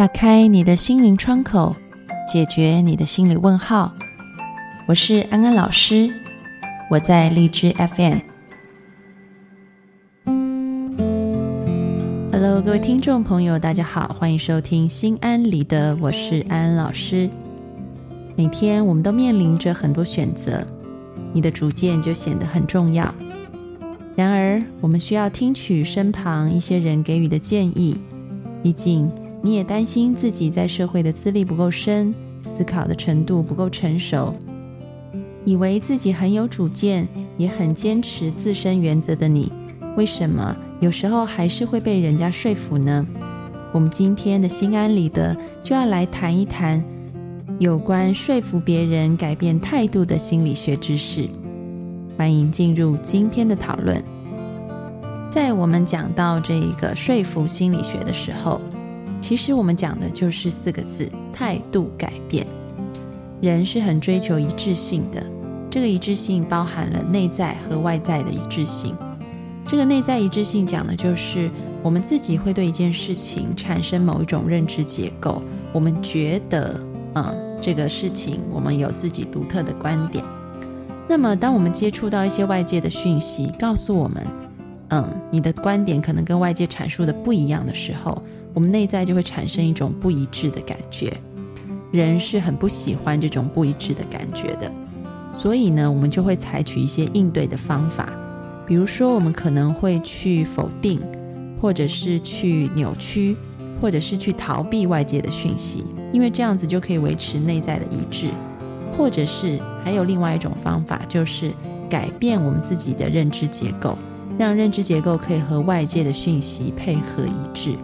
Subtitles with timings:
[0.00, 1.76] 打开你的心灵窗口，
[2.26, 3.92] 解决你的心理问号。
[4.88, 6.10] 我是安安老师，
[6.90, 8.20] 我在荔枝 FM。
[12.32, 17.28] Hello，各位听众朋友，大家好，欢迎收听心安理得，我是安安老师。
[18.36, 20.66] 每天我们都面临着很多选择，
[21.34, 23.14] 你的主见就显得很重要。
[24.16, 27.98] 然而，我们需要听取身旁一些人给予的建议，
[28.62, 29.12] 毕竟。
[29.42, 34.34] 你也担心自己在社会的资历不够深，思考的程度不够成熟，
[35.46, 39.50] 以为自己很有主见，也很坚持自身原则的你，
[39.96, 43.06] 为什么有时候还是会被人家说服呢？
[43.72, 46.84] 我们今天的心安理得就要来谈一谈
[47.58, 51.26] 有关说服别人改变态度的心理学知识。
[52.18, 54.02] 欢迎进入今天的讨论。
[55.30, 58.60] 在我们讲到这一个说服心理学的时候。
[59.20, 62.46] 其实我们讲的就是四个字：态度改变。
[63.40, 65.22] 人是很追求一致性的，
[65.70, 68.94] 这个一致性包含了内在和外在的一致性。
[69.66, 71.48] 这个内在一致性讲的就是
[71.82, 75.40] 我们自己会对一件事情产生某一种认知结构，
[75.72, 76.80] 我们觉得，
[77.14, 80.24] 嗯，这个事情我们有自己独特的观点。
[81.08, 84.26] 那么，当我们接触到一些外界的讯息，告诉我们，
[84.88, 88.20] 嗯，你的观点可能跟外界阐述的不一样的时候，
[88.52, 91.16] 我们内在就会产生一种不一致的感觉，
[91.90, 94.70] 人是很不喜欢这种不一致的感觉的，
[95.32, 98.08] 所以呢，我们就会采取一些应对的方法，
[98.66, 101.00] 比如说，我们可能会去否定，
[101.60, 103.36] 或者是去扭曲，
[103.80, 108.26] 或者是去逃避外界的讯息，因为这样子就可以维持内在的一致，
[108.96, 111.52] 或者是还有另外一种方法，就是
[111.88, 113.96] 改变我们自己的认知结构，
[114.38, 117.74] 让认知结构可以和外界的讯息配合一致。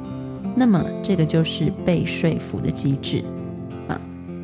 [0.58, 3.22] 那么，这个就是被说服的机制
[3.88, 4.00] 啊。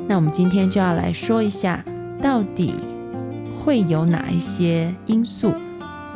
[0.07, 1.83] 那我们今天就要来说一下，
[2.21, 2.75] 到底
[3.65, 5.51] 会有哪一些因素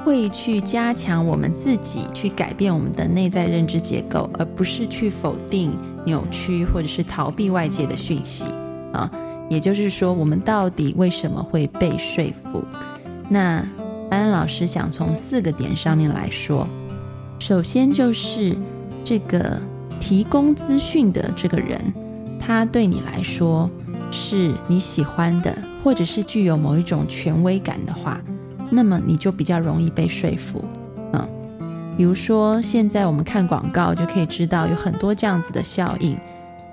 [0.04, 5.72] 会去加强我们自己去改变我们的内在认知结构，而不是去否定、
[6.04, 8.44] 扭曲或者是逃避外界的讯息
[8.92, 9.10] 啊。
[9.48, 12.62] 也就是说，我们到底为什么会被说服？
[13.30, 13.66] 那
[14.10, 16.68] 安安老师想从四个点上面来说，
[17.38, 18.54] 首先就是
[19.02, 19.58] 这个。
[20.00, 21.80] 提供资讯的这个人，
[22.38, 23.68] 他对你来说
[24.10, 28.20] 是你喜欢的，或者是具有某一种权威感的话，
[28.70, 30.64] 那么你就比较容易被说服。
[31.12, 31.28] 嗯，
[31.96, 36.16] 比如说现在我们看广告就可以知道有很多这样子的效应。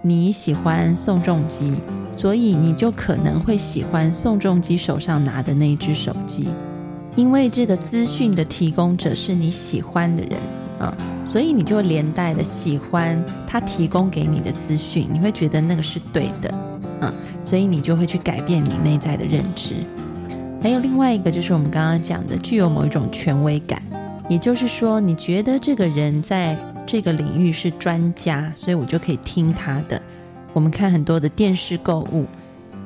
[0.05, 1.75] 你喜欢宋仲基，
[2.11, 6.49] 所以你就可能会喜欢宋仲基手上拿的那一只手机，
[7.15, 10.31] 因为这个资讯的提供者是你喜欢的人。
[11.23, 16.53] 所以你就连带的喜欢他提供给你的资讯，你会觉得那个是对的，
[17.01, 17.13] 嗯，
[17.45, 19.75] 所以你就会去改变你内在的认知。
[20.61, 23.81] 还有另外一个就是我们刚刚讲的，具有某一种权威感，
[24.29, 26.57] 也就是说，你觉得这个人在
[26.87, 30.01] 这个领域是专家，所以我就可以听他的。
[30.53, 32.25] 我们看很多的电视购物，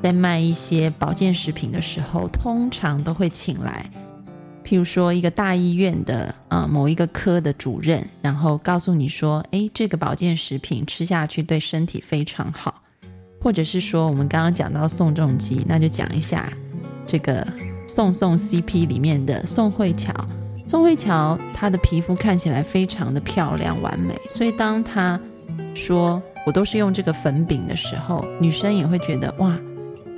[0.02, 3.86] 在卖一些保健食品的时候，通常都会请来。
[4.68, 12.82] 譬如说，一个大医院的啊某一个科的主任，然后告诉你说：“诶，这个保健食品吃下去对身体非常好。”
[13.40, 16.52] 或者是说，我们刚刚讲到宋仲基，那就讲一下
[17.06, 17.48] 这个
[17.88, 20.14] 宋宋 CP 里面的宋慧乔。
[20.68, 25.18] 宋慧乔她的皮肤看起来非常的漂亮完美，所以当她
[25.74, 29.58] 说我都是用这个粉饼的时候，女生也会觉得哇，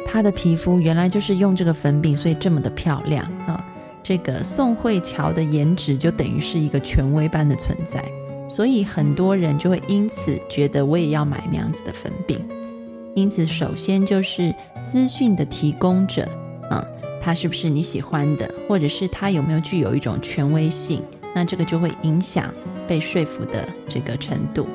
[0.08, 3.64] 她的皮肤原来就是用这个粉饼，所以这么的漂亮啊。
[4.10, 8.04] 这个宋慧乔的颜值就等于是一个权威般的存在，
[8.50, 12.44] 所以很多人就会因此觉得我也要买那样子的粉饼。
[13.14, 16.28] 因此，首先就是资讯的提供者，
[16.72, 16.84] 啊，
[17.22, 21.04] 他是不是你喜欢的，或者是他有没有具有一种权威性？
[21.36, 22.52] 那这个就会影响
[22.88, 24.66] 被说服的这个程度。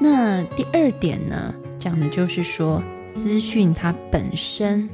[0.00, 2.82] 那第二点呢，讲的就是说
[3.14, 4.90] 资讯它本身。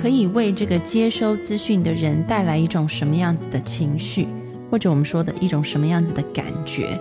[0.00, 4.26] 可以为这个接收资讯的人带来一种什么样子的情绪，
[4.70, 6.98] 或者我们说的一种什么样子的感觉？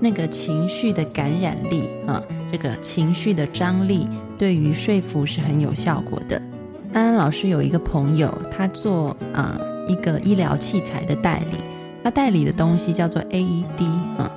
[0.00, 2.20] 那个情绪的感染力啊，
[2.50, 6.42] 这个情绪的张力，对于说服是很有效果的。
[6.92, 9.56] 安安老师有一个朋友，他做啊
[9.86, 11.56] 一个医疗器材的代理，
[12.02, 13.84] 他代理的东西叫做 AED
[14.18, 14.28] 啊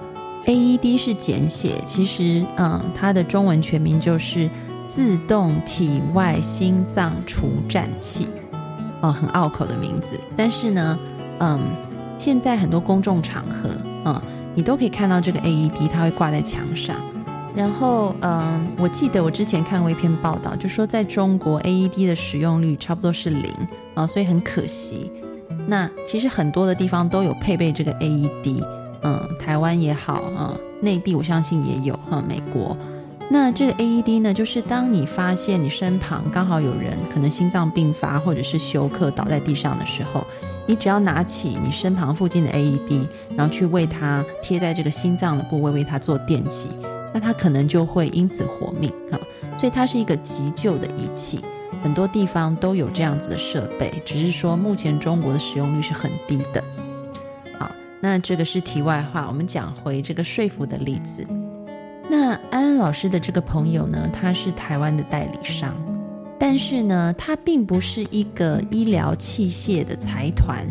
[0.45, 4.47] ，AED 是简写，其实嗯，它的中文全名就是。
[4.95, 8.27] 自动体外心脏除颤器，
[9.01, 10.19] 哦，很拗口的名字。
[10.37, 10.99] 但是呢，
[11.39, 11.59] 嗯，
[12.19, 13.71] 现在很多公众场合，
[14.05, 14.21] 嗯，
[14.53, 16.95] 你都可以看到这个 AED，它会挂在墙上。
[17.55, 23.51] 然后，嗯，我记得我之前看过一篇报道，就说在中国 AED 的使用率差不多是零
[23.95, 25.11] 啊，所以很可惜。
[25.65, 28.63] 那其实很多的地方都有配备这个 AED，
[29.01, 32.77] 嗯，台湾也好啊，内地我相信也有哈，美国。
[33.29, 40.25] 那这个 AED 呢，就是当你发现你身旁刚好有人可能心脏病发或者是休克倒在地上的时候，
[40.67, 46.67] 你只要拿起你身旁附近的 AED，然后去为他贴在这个心脏的部位为他做电击。
[47.13, 49.19] 那他可能就会因此活命啊，
[49.57, 51.39] 所以它是一个急救的仪器，
[51.83, 56.63] 很多地方都有这样子的设备，只是说目前中国的使用率是很低的。
[57.59, 57.69] 好，
[57.99, 61.23] 那这个是题外话，我们讲回这个说服的例子。
[62.15, 65.73] 那安安老师的这个朋友呢，他是台湾的代理商，
[66.37, 70.63] 但是呢，他并不是一个医疗器械的财团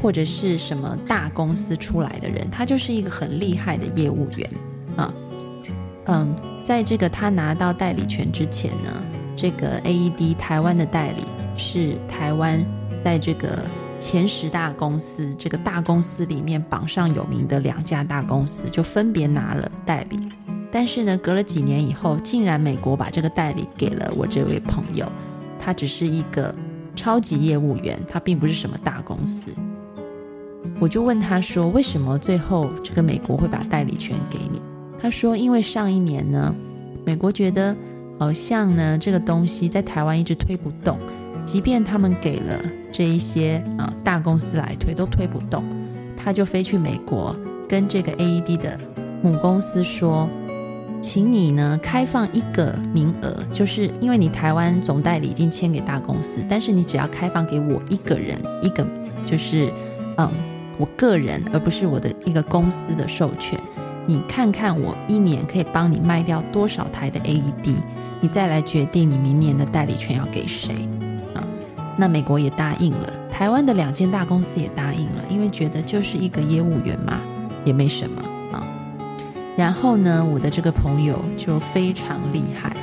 [0.00, 4.48] 或者是什么大公司出来的人，他就是一个很厉害的业务员
[4.96, 5.12] 啊。
[6.06, 6.32] 嗯，
[6.62, 9.04] 在这个他拿到代理权之前呢，
[9.34, 11.24] 这个 AED 台湾的代理
[11.56, 12.64] 是台湾
[13.04, 13.58] 在这个
[13.98, 20.20] 前十大公司这个大公司里面榜上有名的两家大公司，就分别拿了代理。
[20.74, 25.06] 但是呢，隔了几年以后，竟然美国把这个代理给了我这位朋友，
[25.56, 26.52] 他只是一个
[26.96, 29.52] 超级业务员，他并不是什么大公司。
[30.80, 34.60] 我就问他说，为什么最后这个美国会把代理权给你？
[34.98, 36.52] 他说：“因为上一年呢，
[37.04, 37.76] 美国觉得
[38.18, 40.98] 好像呢这个东西在台湾一直推不动，
[41.44, 42.58] 即便他们给了
[42.90, 45.62] 这一些啊大公司来推，都推不动。
[46.16, 47.32] 他就飞去美国，
[47.68, 48.76] 跟这个 AED 的
[49.22, 50.28] 母公司说，
[51.04, 58.86] 请你呢开放一个名额，就是因为你台湾总代理已经签给大公司，但是你只要开放给我一个人，一个
[59.26, 59.70] 就是
[60.16, 60.26] 嗯
[60.78, 63.60] 我个人，而不是我的一个公司的授权。”
[64.08, 67.74] 你看看我一年可以帮你卖掉多少台的 AED，
[68.20, 70.88] 你再来决定你明年的代理权要给谁
[71.34, 71.44] 啊？
[71.98, 77.20] 那美国也答应了，台湾的两间大公司也答应了，因为觉得就是一个业务员嘛，
[77.64, 78.22] 也没什么。
[79.56, 82.76] 然后呢，我的这个朋友就非常厉害，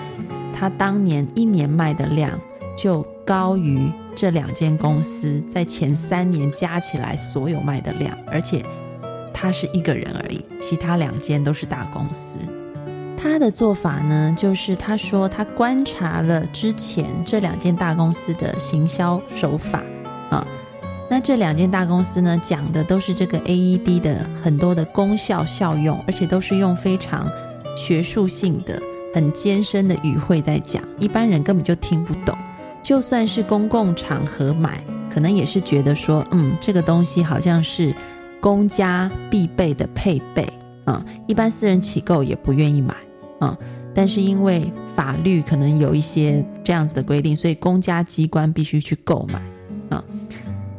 [0.54, 2.32] 他当年一年卖的量
[2.78, 8.64] 就高于这两间公司在前三年加起来所有卖的量，而且。
[9.34, 12.38] 他是一个人而已，其他两间都是大公司。
[13.18, 19.82] 他的做法呢，就是他说他观察了之前这两间大公司的行销手法
[20.30, 20.46] 啊。
[21.12, 27.30] 那这两间大公司呢，讲的都是这个 AED 的很多的功效效用，而且都是用非常
[27.76, 28.82] 学术性的、
[29.14, 32.34] 很艰深的语汇在讲，一般人根本就听不懂。
[32.82, 34.82] 就算是公共场合买，
[35.14, 37.94] 可能也是觉得说，嗯，这个东西好像是。
[38.40, 40.48] 公家必备的配备
[40.86, 42.96] 啊，一般私人起购也不愿意买
[43.40, 43.56] 啊。
[43.94, 49.40] 但是因为法律可能有一些这样子的规定，所以公家机关必须去购买。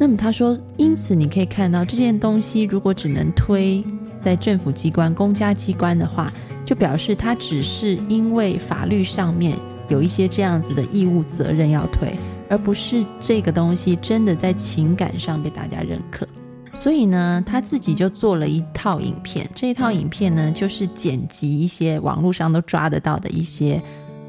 [0.02, 3.84] 那么他说，因此你可以看到这件东西如果只能推
[4.20, 6.28] 在政府机关、公家机关的话，
[6.64, 9.56] 就表示它只是因为法律上面
[9.88, 12.12] 有一些这样子的义务责任要推，
[12.49, 16.26] 而不是这个东西真的在情感上被大家认可。
[16.75, 19.49] 所以呢，他自己就做了一套影片。
[19.54, 23.80] 这一套影片呢，就是剪辑一些网络上都抓得到的一些，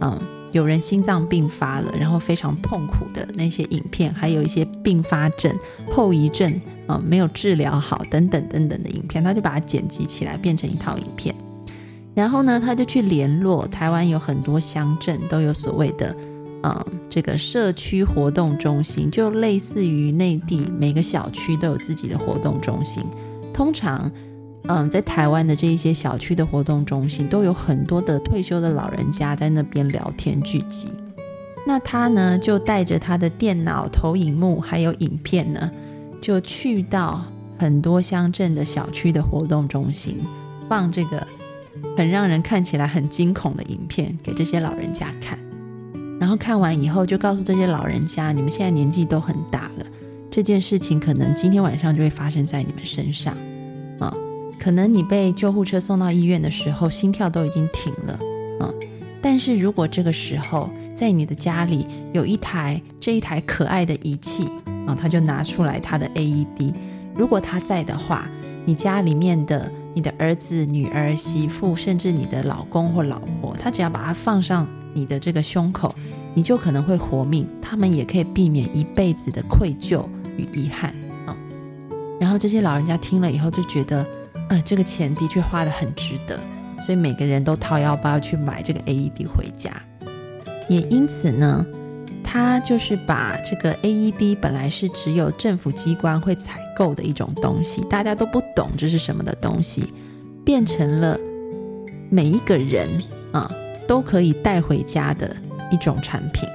[0.02, 0.22] 嗯，
[0.54, 5.54] 有人心脏病发了，然后非常痛苦的那些影片，还有一些并发症、
[5.92, 11.36] 后遗症，啊，没有治疗好等等等等的影片，他就把它剪辑起来，变成一套影片。
[12.14, 16.16] 然后呢，他就去联络台湾有很多乡镇都有所谓的。
[16.66, 23.04] 嗯，这个社区活动中心就类似于内地每个小区都有自己的活动中心。
[23.54, 24.10] 通常，
[24.68, 30.88] 嗯，在台湾的这一些小区的活动中心都有很多的退休的老人家在那边聊天聚集。
[31.68, 35.70] 那他呢，就带着他的电脑投影幕还有影片呢，
[36.22, 37.26] 就去到
[37.60, 40.18] 很多乡镇的小区的活动中心，
[40.70, 41.28] 放这个
[41.98, 45.38] 很让人看起来很惊恐的影片给这些老人家看。
[46.20, 49.86] 然后看完以后，就告诉这些老人家：你们现在年纪都很大了，
[50.32, 53.36] 这件事情可能今天晚上就会发生在你们身上！
[54.64, 58.18] 可能你被救护车送到医院的时候，心跳都已经停了
[58.62, 58.74] 啊！
[59.22, 64.48] 但是如果这个时候在你的家里有一台这一台可爱的仪器
[64.88, 66.74] 啊，他就拿出来他的 AED。
[67.14, 68.26] 如果他在的话，
[68.64, 75.94] 你家里面的你的儿子、女儿、媳妇，甚至你的老公或老婆，他只要把它放上你的这个胸口。
[76.34, 80.06] 你就可能会活命，他们也可以避免一辈子的愧疚
[80.38, 80.96] 与遗憾
[81.28, 81.36] 啊。
[82.18, 84.04] 然后这些老人家听了以后就觉得，
[84.62, 86.40] 这个钱的确花的很值得，
[86.82, 89.72] 所以每个人都掏腰包去买这个 AED 回家。
[90.70, 91.66] 也因此呢，
[92.24, 99.94] 他就是把这个 AED 本来是只有政府机关会采购的一种东西，大家都不懂这是什么的东西，
[100.46, 101.20] 变成了
[102.10, 102.88] 每一个人
[103.32, 103.52] 啊
[103.88, 105.36] 都可以带回家的
[105.70, 106.48] 一种产品。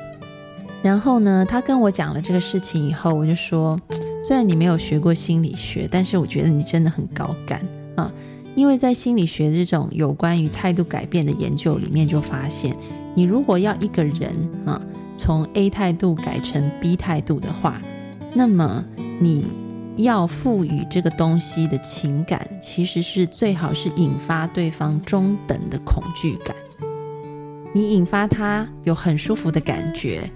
[0.82, 3.78] 然后呢，他跟我讲了这个事情以后，我就说，
[4.22, 7.60] 虽然你没有学过心理学，但是我觉得你真的很高干
[7.98, 8.12] 啊，
[8.54, 12.76] 因为在心理学这种有关于态度改变的研究里面，就发现，
[13.14, 14.32] 你如果要一个人
[14.64, 14.80] 啊
[15.16, 17.82] 从 A 态度改成 B 态度的话，
[18.32, 18.84] 那么
[19.18, 19.46] 你
[19.96, 26.54] 要赋予这个东西的情感，其实是最好是引发对方中等的恐惧感，
[27.74, 30.30] 你引发他有很舒服的感觉。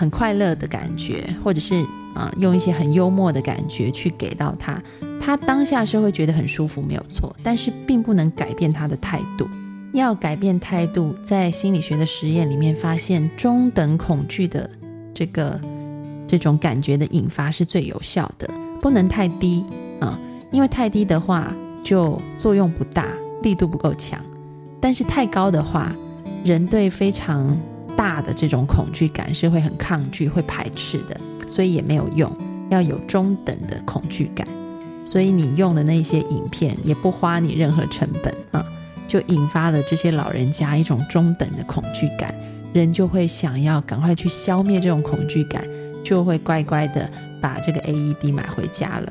[0.00, 1.84] 很快乐的感觉，或者是
[2.14, 4.80] 啊，用一些很幽默的感觉去给到他，
[5.20, 7.34] 他当下是会觉得很舒服，没有错。
[7.42, 9.48] 但是并不能改变他的态度。
[9.92, 14.68] 要改变态度，在心理学的实验里面发现，中等恐惧的
[15.14, 15.60] 这个
[16.26, 18.48] 这种感觉的引发是最有效的，
[18.80, 19.64] 不能太低
[20.00, 20.18] 啊，
[20.50, 23.06] 因为太低的话就作用不大，
[23.42, 24.20] 力度不够强。
[24.80, 25.94] 但是太高的话，
[26.44, 27.56] 人对非常。
[27.98, 32.30] 大的这种恐惧感是会很抗拒、会排斥的，所以也没有用。
[32.70, 34.46] 要有中等的恐惧感，
[35.10, 38.62] 所以你用的那些影片也不花你任何成本啊，
[39.06, 42.34] 就引发了这些老人家一种中等的恐惧感，
[42.74, 45.66] 人就会想要赶快去消灭这种恐惧感，
[46.04, 47.10] 就会乖乖的
[47.40, 49.10] 把这个 AED 买回家了。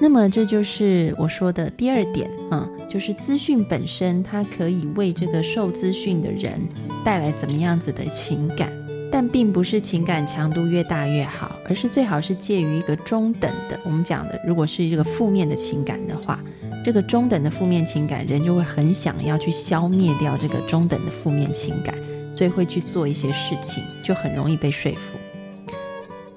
[0.00, 6.60] 那么这就是我说的第二点啊，就是资讯本身它可以为这个受资讯的人
[7.04, 8.68] 带来怎么样子的情感，
[9.18, 13.80] 但并不是情感强度越大越好，而是最好是介于一个中等的。
[13.82, 16.38] 我们讲的，如果是这个负面的情感的话，
[16.84, 21.94] 这个中等的负面情感，人就会很想要去消灭掉这个中等的负面情感，
[22.36, 25.16] 所以会去做一些事情，就很容易被说服。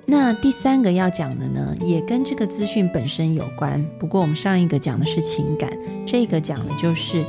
[0.06, 3.86] 那第三个要讲的呢，也跟这个资讯本身有关。
[4.00, 5.70] 不过我们上一个讲的是情感，
[6.08, 7.26] 这个讲的就是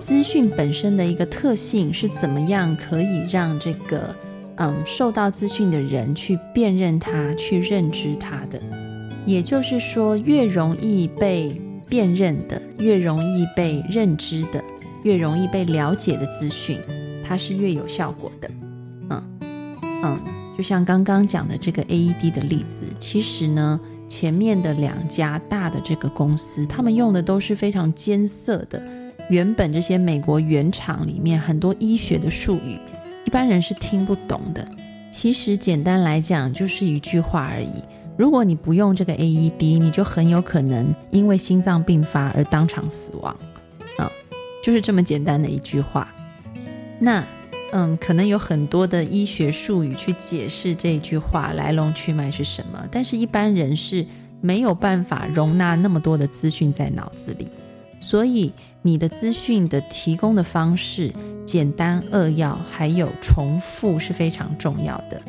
[0.00, 4.12] 资讯本身的一个特性是怎么样可以让这个
[4.58, 8.60] 嗯受到资讯的人去辨认它、去认知它的。
[9.26, 14.62] 也就是说，越容易被辨认的、越容易被认知的、
[15.02, 16.78] 越容易被了解的资讯，
[17.24, 18.50] 它是越有效果的。
[19.10, 19.22] 嗯
[20.04, 20.18] 嗯。
[20.56, 28.82] 就像刚刚讲的这个 AED 的例子，其实呢，前面的两家大的这个公司，他们用的都是非常艰涩的，
[29.30, 32.76] 原本这些美国原厂里面很多医学的术语，
[33.24, 34.66] 一般人是听不懂的。
[35.10, 37.82] 其实简单来讲，就是一句话而已。
[38.16, 43.34] 如果你不用这个 AED，你就很有可能因为心脏病发而当场死亡
[43.96, 44.10] 啊，
[44.62, 46.14] 就是这么简单的一句话。
[46.98, 47.24] 那。
[47.70, 54.06] 嗯，可能有很多的医学术语去解释这句话来龙去脉是什么，但是一般人是
[54.40, 57.46] 没有办法容纳那么多的资讯在脑子里，
[58.00, 58.50] 所以
[58.82, 61.12] 你的资讯的提供的方式
[61.44, 65.20] 简单扼要，还有重复是非常重要的。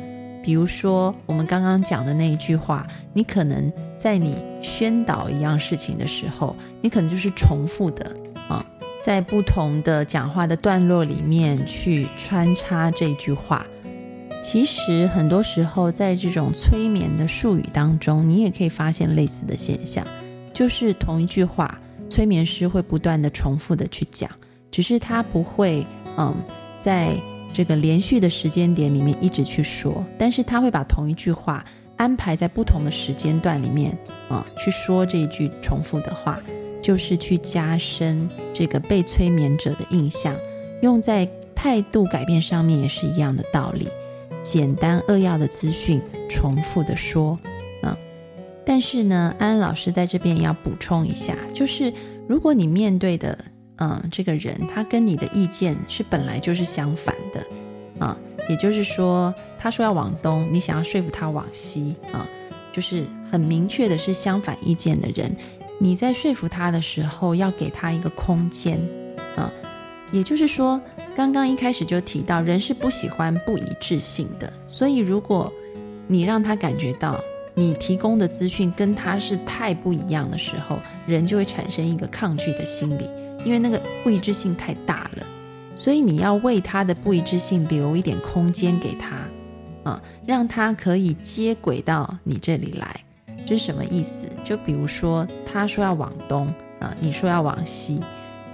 [0.42, 8.14] 比如说我们刚刚讲的那一句话，你可能在你宣导一样事情的时候，你可能就是重复的
[8.48, 8.64] 啊。
[9.02, 13.66] 在不同的讲话的段落里面去穿插这句话，
[14.42, 20.06] 其实很多时候在这种催眠的术语当中，你也可以发现类似的现象，
[20.52, 21.78] 就是同一句话，
[22.10, 24.30] 催眠师会不断的重复的去讲，
[24.70, 25.86] 只是他不会
[26.18, 26.34] 嗯
[26.78, 27.14] 在
[27.52, 31.64] 这个连续的时间点里面一直去说，但是他会把同一句话
[31.96, 33.96] 安排在不同的时间段里面
[34.28, 36.38] 啊去说这一句重复的话。
[36.82, 40.34] 就是去加深这个被催眠者的印象，
[40.80, 43.86] 用在态度改变上面也是一样的道理。
[44.42, 46.00] 简单扼要的资讯，
[46.30, 47.38] 重复的说。
[48.70, 51.92] 但是呢，安安老师在这边要补充一下，就是
[52.28, 53.36] 如果你面对的
[53.78, 57.44] 嗯这个人，他跟你的意见是本来就是相反的
[57.98, 58.16] 啊，
[58.48, 62.24] 也就是说，他说要往东，你想要说服他往西啊，
[62.72, 65.36] 就是很明确的是相反意见的人。
[65.80, 68.78] 你在说服他的时候，要给他一个空间
[69.34, 69.50] 啊，
[70.12, 70.80] 也就是说，
[71.16, 75.52] 刚刚一开始就提到，人是不喜欢不一致性的，所以如果
[76.06, 77.20] 你让他感觉到
[77.54, 83.08] 你提供的资讯跟他是太不一样的时候，人就会产生一个抗拒的心理，
[83.44, 85.26] 因为那个不一致性太大了，
[85.74, 93.00] 所以你要为他的不一致性留一点空间给他啊，让他可以接轨到你这里来。
[93.46, 94.26] 这是什么意思？
[94.44, 96.46] 就比如说，他说要往东
[96.78, 98.00] 啊，你说要往西，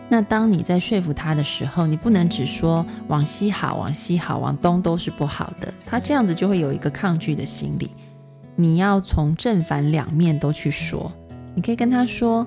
[0.08, 7.90] 那当你在说服他的时候，你不能只说往西好，往西好，往东都是不好的，他这样子就会有一个抗拒的心理。
[8.56, 11.12] 你要从正反两面都去说，
[11.54, 12.46] 你可以跟他说，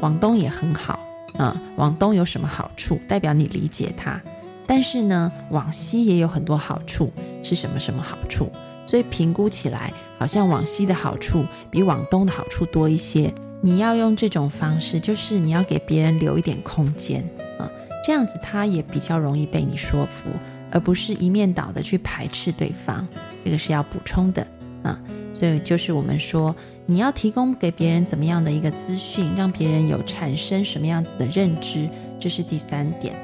[0.00, 0.98] 往东也很好
[1.36, 4.20] 啊，往东有什么好处，代表你理解他。
[4.66, 7.12] 但是呢，往西也有很多好处，
[7.42, 8.50] 是什么什么好处？
[8.86, 13.32] 所以评估起来，好像往西的好处比往东的好处多一些。
[13.60, 17.22] 你要用这种方式，就是你要给别人留一点空间
[17.58, 17.70] 啊，
[18.04, 20.30] 这样子他也比较容易被你说服，
[20.70, 23.06] 而不是一面倒的去排斥对方。
[23.44, 24.46] 这个是要补充的
[24.82, 25.00] 啊。
[25.36, 31.86] 所以就是我们说，你要提供给别人怎么样的一个资讯，让别人有产生什么样子的认知，
[32.18, 33.14] 这是第三点。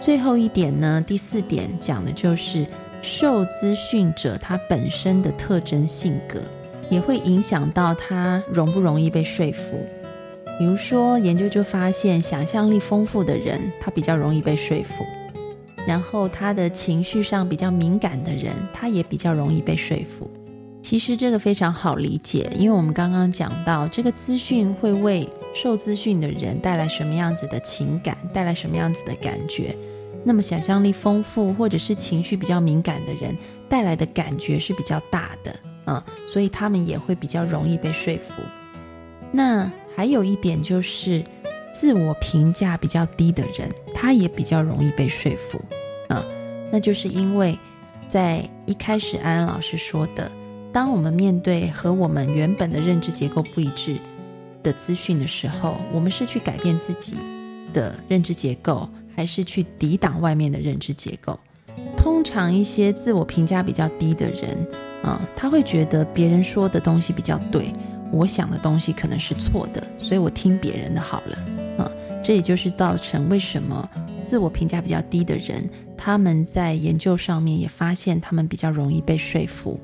[0.00, 2.64] 最后一点呢，第四点讲的就是
[3.02, 6.40] 受资讯者他本身的特征性格，
[6.88, 9.84] 也会影响到他容不容易被说服。
[10.56, 15.04] 比如说，研究就发现，想象力丰富的人，他比较容易被说服；
[15.84, 20.30] 然后他的情绪上比较敏感的人，他也比较容易被说服。
[20.82, 29.76] 其实这个非常好理解，因为我们刚刚讲到，这个资讯会为受资讯的人带来什么样子的情感，带来什么样子的感觉。
[30.24, 33.34] 那么想象力丰富或者是情绪比较敏感的人
[33.68, 35.54] 带来的感觉是比较大的，
[35.86, 38.42] 嗯，所以他们也会比较容易被说服。
[39.32, 41.22] 那还有一点就是
[41.72, 45.60] 自我评价比较低的人，他也比较容易被说服，
[46.08, 46.22] 嗯，
[46.70, 47.56] 那就是因为
[48.08, 50.30] 在一开始安安老师说的，
[50.72, 53.96] 当我们面对和我们原本的认知结构不一致
[54.62, 57.16] 的资讯的时候，我们是去改变自己
[57.72, 58.88] 的认知结构。
[59.16, 61.38] 还是去抵挡外面的认知结构。
[61.94, 64.66] 通常一些自我评价比较低的人，
[65.02, 67.70] 啊，他会觉得别人说的东西比较对，
[68.12, 71.92] 我想的东西可能是错的，所以我听别人的好了，啊，
[72.24, 73.86] 这也就是造成为什么
[74.22, 75.68] 自我评价比较低的人，
[75.98, 79.78] 他们在研究上面也发现他们比较容易被说服。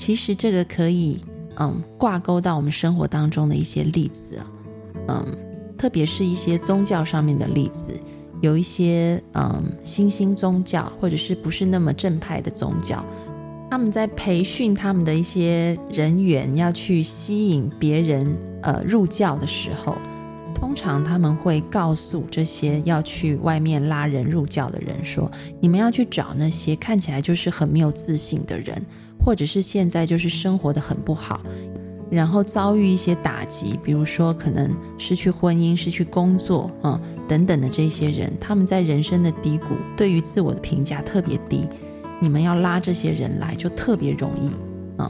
[0.00, 1.20] 其实这个可以，
[1.56, 4.38] 嗯，挂钩到我们生活当中的一些例子，
[5.08, 5.22] 嗯，
[5.76, 7.92] 特别是一些宗教上面的例子。
[8.40, 13.04] 有一些嗯新兴宗教，或者是不是那么正派的宗教，
[13.70, 19.98] 他们在培训他们的一些人员要去吸引别人呃入教的时候，
[20.54, 28.82] 通常他们会告诉这些要去外面拉人入教的人说：你们要去找那些看起来就是很没有自信的人，
[29.24, 31.42] 或者是现在就是生活的很不好，
[32.10, 37.00] 然后遭遇一些打击，比如说可能失去婚姻、失去工作啊。
[37.28, 41.68] 等等的这些人，他们在人生的低谷，对于自我的评价特别低。
[42.18, 45.08] 你们要拉这些人来，就特别容易啊。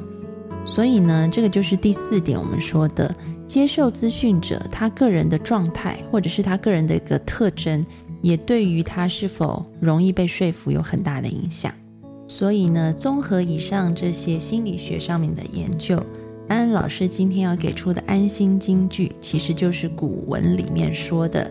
[0.66, 3.14] 所以呢，这个就是第四点，我们说的
[3.46, 7.82] 接受资讯者他个人的状态，或者是他个人的一个特征，
[8.20, 11.72] 也对于他是否容易被说服有很大的影响。
[12.32, 16.00] 所以呢，综合以上这些心理学上面的研究，
[16.46, 21.50] 安老师今天要给出的安心金句，其实就是古文里面说的。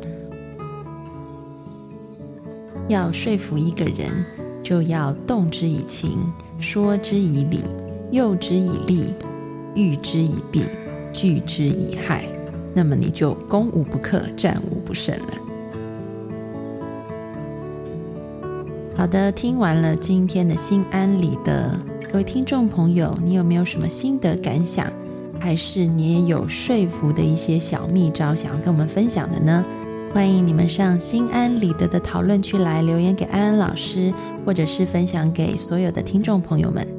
[2.88, 4.26] 要说服一个人，
[4.64, 6.18] 就要动之以情，
[6.62, 7.60] 说之以理，
[8.10, 9.14] 诱之以利，
[9.76, 10.64] 喻之以弊，
[11.12, 12.24] 拒之以害。
[12.74, 15.49] 那么你就攻无不克，战无不胜了。
[19.00, 21.74] 好的，听完了今天的心安理得，
[22.12, 24.92] 各位听众朋友，你有没有什么心得感想？
[25.40, 29.64] 还是你也有说服的一些小秘招，想要跟我们分享的呢？
[30.14, 34.14] 欢迎你们上心安理得的讨论区来留言给安安老师，
[34.46, 36.99] 或者是分享给所有的听众朋友们。